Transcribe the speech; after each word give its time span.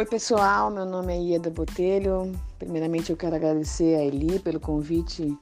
Oi, 0.00 0.06
pessoal. 0.06 0.70
Meu 0.70 0.86
nome 0.86 1.12
é 1.12 1.20
Ieda 1.20 1.50
Botelho. 1.50 2.32
Primeiramente, 2.58 3.10
eu 3.10 3.18
quero 3.18 3.36
agradecer 3.36 3.96
a 3.96 4.02
Eli 4.02 4.38
pelo 4.38 4.58
convite 4.58 5.36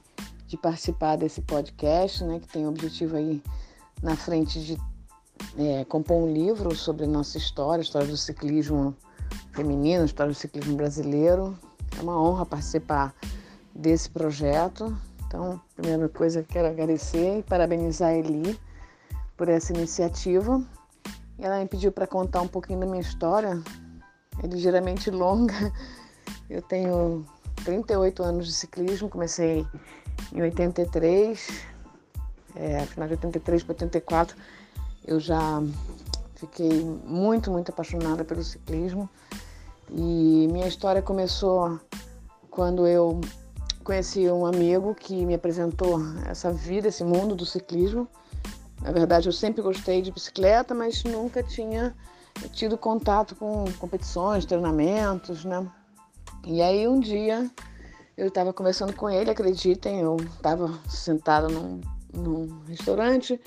de 0.47 0.57
participar 0.57 1.15
desse 1.15 1.41
podcast, 1.41 2.25
né, 2.25 2.41
que 2.41 2.47
tem 2.49 2.65
o 2.65 2.67
objetivo 2.69 3.15
aí 3.15 3.41
na 4.03 4.17
frente 4.17 4.59
de 4.59 4.77
é, 5.57 5.85
compor 5.85 6.17
um 6.17 6.33
livro 6.33 6.75
sobre 6.75 7.07
nossa 7.07 7.37
história, 7.37 7.81
história 7.81 8.05
do 8.09 8.17
ciclismo 8.17 8.93
feminino, 9.53 10.03
história 10.03 10.33
do 10.33 10.37
ciclismo 10.37 10.75
brasileiro. 10.75 11.57
É 11.97 12.01
uma 12.01 12.21
honra 12.21 12.45
participar 12.45 13.15
desse 13.73 14.09
projeto. 14.09 14.93
Então, 15.25 15.61
primeira 15.77 16.09
coisa, 16.09 16.43
quero 16.43 16.67
agradecer 16.67 17.39
e 17.39 17.43
parabenizar 17.43 18.09
a 18.09 18.17
Eli 18.17 18.59
por 19.37 19.47
essa 19.47 19.71
iniciativa. 19.71 20.61
Ela 21.37 21.59
me 21.61 21.65
pediu 21.65 21.93
para 21.93 22.05
contar 22.05 22.41
um 22.41 22.47
pouquinho 22.49 22.81
da 22.81 22.85
minha 22.85 22.99
história, 22.99 23.63
é 24.43 24.47
ligeiramente 24.47 25.09
longa. 25.09 25.71
Eu 26.49 26.61
tenho 26.61 27.25
38 27.63 28.23
anos 28.23 28.47
de 28.47 28.53
ciclismo, 28.53 29.09
comecei 29.09 29.65
em 30.33 30.41
83, 30.41 31.63
é, 32.55 32.85
final 32.85 33.07
de 33.07 33.13
83 33.13 33.63
para 33.63 33.73
84, 33.73 34.37
eu 35.05 35.19
já 35.19 35.61
fiquei 36.35 36.83
muito, 37.05 37.51
muito 37.51 37.69
apaixonada 37.69 38.23
pelo 38.23 38.43
ciclismo. 38.43 39.09
E 39.91 40.47
minha 40.51 40.67
história 40.67 41.01
começou 41.01 41.79
quando 42.49 42.87
eu 42.87 43.19
conheci 43.83 44.29
um 44.29 44.45
amigo 44.45 44.93
que 44.93 45.25
me 45.25 45.33
apresentou 45.33 45.99
essa 46.27 46.51
vida, 46.51 46.87
esse 46.87 47.03
mundo 47.03 47.35
do 47.35 47.45
ciclismo. 47.45 48.07
Na 48.81 48.91
verdade, 48.91 49.27
eu 49.27 49.33
sempre 49.33 49.61
gostei 49.61 50.01
de 50.01 50.11
bicicleta, 50.11 50.73
mas 50.73 51.03
nunca 51.03 51.41
tinha 51.41 51.95
tido 52.53 52.77
contato 52.77 53.35
com 53.35 53.65
competições, 53.79 54.45
treinamentos, 54.45 55.45
né? 55.45 55.65
E 56.45 56.61
aí 56.61 56.87
um 56.87 56.99
dia 56.99 57.49
eu 58.17 58.27
estava 58.27 58.51
conversando 58.51 58.93
com 58.93 59.09
ele, 59.09 59.31
acreditem, 59.31 60.01
eu 60.01 60.17
estava 60.17 60.77
sentada 60.89 61.47
num, 61.47 61.79
num, 62.13 62.61
restaurante, 62.67 63.39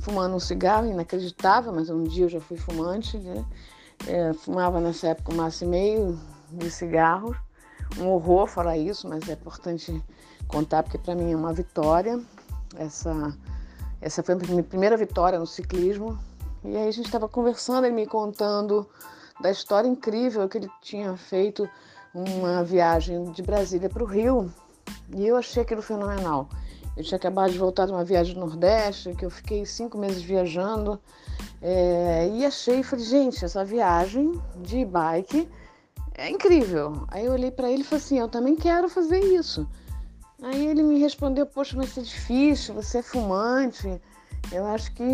fumando 0.00 0.34
um 0.34 0.40
cigarro, 0.40 0.86
inacreditável, 0.86 1.72
mas 1.72 1.88
um 1.88 2.02
dia 2.02 2.24
eu 2.24 2.28
já 2.28 2.40
fui 2.40 2.56
fumante, 2.56 3.16
né? 3.18 3.44
É, 4.06 4.32
fumava 4.32 4.80
nessa 4.80 5.08
época 5.08 5.32
um 5.32 5.36
maço 5.36 5.64
e 5.64 5.66
meio 5.66 6.18
de 6.52 6.70
cigarros, 6.70 7.36
um 7.98 8.08
horror 8.08 8.46
falar 8.46 8.76
isso, 8.76 9.08
mas 9.08 9.28
é 9.28 9.32
importante 9.32 10.02
contar 10.46 10.82
porque 10.82 10.98
para 10.98 11.14
mim 11.14 11.32
é 11.32 11.36
uma 11.36 11.52
vitória. 11.52 12.20
Essa, 12.76 13.36
essa 14.00 14.22
foi 14.22 14.34
a 14.34 14.38
minha 14.38 14.62
primeira 14.62 14.96
vitória 14.96 15.38
no 15.38 15.46
ciclismo, 15.46 16.18
e 16.64 16.76
aí 16.76 16.88
a 16.88 16.90
gente 16.90 17.06
estava 17.06 17.28
conversando, 17.28 17.86
ele 17.86 17.94
me 17.94 18.06
contando 18.06 18.88
da 19.40 19.50
história 19.50 19.88
incrível 19.88 20.48
que 20.48 20.58
ele 20.58 20.70
tinha 20.82 21.16
feito 21.16 21.68
uma 22.14 22.64
viagem 22.64 23.30
de 23.32 23.42
Brasília 23.42 23.88
para 23.88 24.02
o 24.02 24.06
Rio. 24.06 24.52
E 25.14 25.26
eu 25.26 25.36
achei 25.36 25.62
aquilo 25.62 25.82
fenomenal. 25.82 26.48
Eu 26.96 27.04
tinha 27.04 27.16
acabado 27.16 27.52
de 27.52 27.58
voltar 27.58 27.86
de 27.86 27.92
uma 27.92 28.04
viagem 28.04 28.34
do 28.34 28.40
Nordeste, 28.40 29.14
que 29.14 29.24
eu 29.24 29.30
fiquei 29.30 29.64
cinco 29.64 29.96
meses 29.96 30.22
viajando. 30.22 31.00
É, 31.62 32.28
e 32.32 32.44
achei, 32.44 32.82
falei, 32.82 33.04
gente, 33.04 33.44
essa 33.44 33.64
viagem 33.64 34.32
de 34.56 34.84
bike 34.84 35.48
é 36.14 36.28
incrível. 36.28 37.04
Aí 37.08 37.24
eu 37.24 37.32
olhei 37.32 37.50
para 37.50 37.70
ele 37.70 37.82
e 37.82 37.84
falei 37.84 38.04
assim, 38.04 38.18
eu 38.18 38.28
também 38.28 38.56
quero 38.56 38.88
fazer 38.88 39.20
isso. 39.20 39.68
Aí 40.42 40.66
ele 40.66 40.82
me 40.82 40.98
respondeu, 40.98 41.46
poxa, 41.46 41.76
vai 41.76 41.86
ser 41.86 42.02
difícil, 42.02 42.74
você 42.74 42.98
é 42.98 43.02
fumante. 43.02 44.00
Eu 44.50 44.66
acho 44.66 44.92
que 44.92 45.04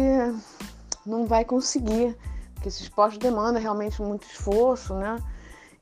não 1.06 1.26
vai 1.26 1.44
conseguir, 1.44 2.16
porque 2.54 2.68
esse 2.68 2.82
esporte 2.82 3.18
demanda 3.18 3.58
realmente 3.58 4.00
muito 4.00 4.26
esforço, 4.26 4.94
né? 4.94 5.16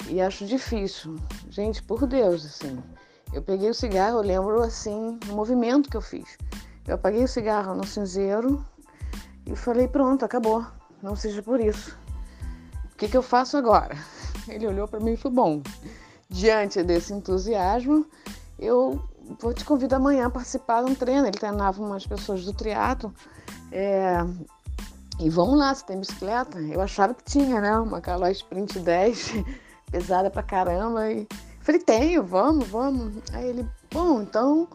E 0.08 0.20
acho 0.20 0.46
difícil. 0.46 1.16
Gente, 1.48 1.82
por 1.82 2.06
Deus, 2.06 2.44
assim. 2.44 2.82
Eu 3.32 3.42
peguei 3.42 3.70
o 3.70 3.74
cigarro, 3.74 4.18
eu 4.18 4.22
lembro 4.22 4.62
assim, 4.62 5.18
o 5.30 5.32
movimento 5.34 5.88
que 5.88 5.96
eu 5.96 6.02
fiz. 6.02 6.36
Eu 6.86 6.96
apaguei 6.96 7.24
o 7.24 7.28
cigarro 7.28 7.74
no 7.74 7.86
cinzeiro 7.86 8.64
e 9.46 9.56
falei, 9.56 9.88
pronto, 9.88 10.24
acabou. 10.24 10.66
Não 11.02 11.16
seja 11.16 11.42
por 11.42 11.60
isso. 11.60 11.96
O 12.92 12.96
que, 12.96 13.08
que 13.08 13.16
eu 13.16 13.22
faço 13.22 13.56
agora? 13.56 13.96
Ele 14.48 14.66
olhou 14.66 14.86
para 14.86 15.00
mim 15.00 15.12
e 15.12 15.16
falou, 15.16 15.36
bom, 15.36 15.62
diante 16.28 16.82
desse 16.82 17.12
entusiasmo, 17.12 18.06
eu 18.58 19.02
vou 19.40 19.54
te 19.54 19.64
convidar 19.64 19.96
amanhã 19.96 20.26
a 20.26 20.30
participar 20.30 20.84
de 20.84 20.90
um 20.90 20.94
treino. 20.94 21.26
Ele 21.26 21.38
treinava 21.38 21.80
umas 21.82 22.06
pessoas 22.06 22.44
do 22.44 22.52
triatlo. 22.52 23.14
É, 23.70 24.18
e 25.22 25.30
vamos 25.30 25.56
lá, 25.56 25.72
você 25.72 25.86
tem 25.86 26.00
bicicleta? 26.00 26.58
Eu 26.58 26.80
achava 26.80 27.14
que 27.14 27.22
tinha, 27.22 27.60
né? 27.60 27.76
Uma 27.78 28.00
Caloi 28.00 28.32
Sprint 28.32 28.80
10, 28.80 29.34
pesada 29.88 30.28
pra 30.28 30.42
caramba. 30.42 31.08
E 31.12 31.28
falei, 31.60 31.80
tenho, 31.80 32.24
vamos, 32.24 32.66
vamos. 32.66 33.22
Aí 33.32 33.50
ele, 33.50 33.68
bom, 33.92 34.20
então 34.20 34.66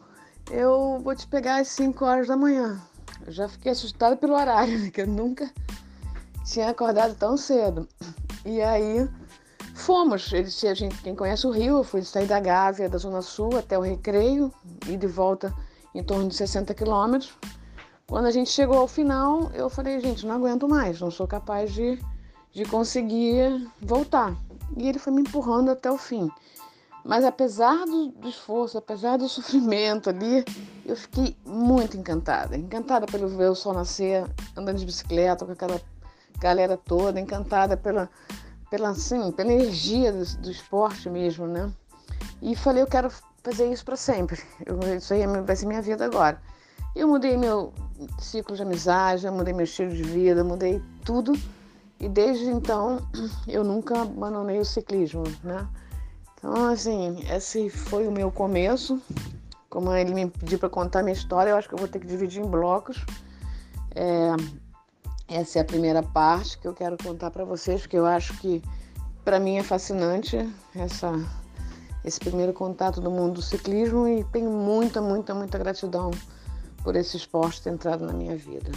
eu 0.49 1.01
vou 1.03 1.13
te 1.13 1.27
pegar 1.27 1.57
às 1.57 1.67
5 1.67 2.05
horas 2.05 2.27
da 2.29 2.37
manhã. 2.37 2.81
Eu 3.25 3.33
já 3.33 3.49
fiquei 3.49 3.73
assustada 3.73 4.15
pelo 4.15 4.35
horário, 4.35 4.79
né? 4.79 4.89
Que 4.89 5.01
eu 5.01 5.07
nunca 5.07 5.51
tinha 6.45 6.69
acordado 6.69 7.13
tão 7.15 7.35
cedo. 7.35 7.85
E 8.45 8.61
aí 8.61 9.05
fomos. 9.75 10.31
Ele, 10.31 10.47
a 10.47 10.73
gente, 10.73 10.95
quem 11.01 11.13
conhece 11.13 11.45
o 11.45 11.51
Rio, 11.51 11.79
eu 11.79 11.83
fui 11.83 12.03
sair 12.03 12.25
da 12.25 12.39
Gávea, 12.39 12.87
da 12.87 12.97
Zona 12.97 13.21
Sul, 13.21 13.57
até 13.57 13.77
o 13.77 13.81
Recreio, 13.81 14.53
e 14.87 14.95
de 14.95 15.07
volta 15.07 15.53
em 15.93 16.01
torno 16.01 16.29
de 16.29 16.35
60 16.35 16.73
quilômetros. 16.73 17.33
Quando 18.09 18.25
a 18.25 18.31
gente 18.31 18.49
chegou 18.49 18.77
ao 18.77 18.87
final, 18.87 19.51
eu 19.53 19.69
falei, 19.69 19.99
gente, 19.99 20.25
não 20.25 20.35
aguento 20.35 20.65
mais, 20.65 21.01
não 21.01 21.11
sou 21.11 21.27
capaz 21.27 21.73
de, 21.73 22.01
de 22.53 22.63
conseguir 22.63 23.69
voltar. 23.81 24.33
E 24.77 24.87
ele 24.87 24.97
foi 24.97 25.11
me 25.11 25.21
empurrando 25.21 25.71
até 25.71 25.91
o 25.91 25.97
fim. 25.97 26.31
Mas 27.03 27.25
apesar 27.25 27.85
do, 27.85 28.13
esforço, 28.25 28.77
apesar 28.77 29.17
do 29.17 29.27
sofrimento 29.29 30.09
ali, 30.09 30.45
eu 30.85 30.95
fiquei 30.95 31.35
muito 31.45 31.97
encantada. 31.97 32.55
Encantada 32.55 33.05
pelo 33.05 33.27
ver 33.27 33.49
o 33.49 33.55
sol 33.55 33.73
nascer, 33.73 34.25
andando 34.55 34.77
de 34.77 34.85
bicicleta 34.85 35.45
com 35.45 35.51
aquela 35.51 35.81
galera 36.39 36.77
toda, 36.77 37.19
encantada 37.19 37.75
pela, 37.75 38.09
pela, 38.69 38.89
assim, 38.89 39.33
pela 39.33 39.51
energia 39.51 40.13
do, 40.13 40.23
do 40.37 40.49
esporte 40.49 41.09
mesmo, 41.09 41.45
né? 41.45 41.69
E 42.41 42.55
falei, 42.55 42.83
eu 42.83 42.87
quero 42.87 43.11
fazer 43.43 43.69
isso 43.69 43.83
para 43.83 43.97
sempre. 43.97 44.41
Eu, 44.65 44.79
isso 44.95 45.13
aí 45.13 45.27
vai 45.27 45.55
ser 45.57 45.65
minha 45.65 45.81
vida 45.81 46.05
agora. 46.05 46.41
Eu 46.95 47.09
mudei 47.09 47.35
meu 47.35 47.73
ciclo 48.19 48.55
de 48.55 48.61
amizade, 48.61 49.25
eu 49.25 49.31
mudei 49.31 49.53
meu 49.53 49.63
estilo 49.63 49.91
de 49.91 50.03
vida, 50.03 50.43
mudei 50.43 50.81
tudo. 51.03 51.33
E 51.99 52.07
desde 52.07 52.45
então 52.45 53.01
eu 53.47 53.63
nunca 53.63 54.01
abandonei 54.01 54.59
o 54.59 54.65
ciclismo, 54.65 55.23
né? 55.43 55.67
Então, 56.37 56.65
assim, 56.65 57.25
esse 57.29 57.69
foi 57.69 58.07
o 58.07 58.11
meu 58.11 58.31
começo. 58.31 59.01
Como 59.69 59.91
ele 59.93 60.13
me 60.13 60.29
pediu 60.29 60.59
para 60.59 60.69
contar 60.69 61.03
minha 61.03 61.13
história, 61.13 61.49
eu 61.49 61.57
acho 61.57 61.67
que 61.67 61.73
eu 61.73 61.79
vou 61.79 61.87
ter 61.87 61.99
que 61.99 62.07
dividir 62.07 62.41
em 62.41 62.47
blocos. 62.47 63.03
É, 63.95 64.35
essa 65.27 65.59
é 65.59 65.61
a 65.61 65.65
primeira 65.65 66.01
parte 66.01 66.57
que 66.57 66.67
eu 66.67 66.73
quero 66.73 66.95
contar 67.03 67.31
para 67.31 67.43
vocês, 67.43 67.81
porque 67.81 67.97
eu 67.97 68.05
acho 68.05 68.37
que 68.37 68.63
para 69.25 69.39
mim 69.39 69.57
é 69.57 69.63
fascinante 69.63 70.37
essa, 70.73 71.11
esse 72.05 72.19
primeiro 72.19 72.53
contato 72.53 73.01
do 73.01 73.11
mundo 73.11 73.33
do 73.33 73.41
ciclismo 73.41 74.07
e 74.07 74.23
tenho 74.25 74.49
muita, 74.49 75.01
muita, 75.01 75.33
muita 75.33 75.57
gratidão 75.57 76.11
por 76.87 76.95
esse 76.95 77.17
esporte 77.17 77.61
ter 77.61 77.71
entrado 77.71 78.05
na 78.05 78.13
minha 78.13 78.37
vida. 78.37 78.71